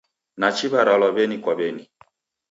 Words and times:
Nachi 0.39 0.65
w'aralwa 0.71 1.09
w'eni 1.15 1.37
kwa 1.43 1.53
w'eni. 1.59 1.83